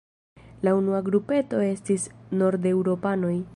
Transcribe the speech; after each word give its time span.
La 0.67 0.73
unua 0.77 1.01
grupeto 1.09 1.61
estis 1.67 2.09
nordeŭropanoj. 2.43 3.39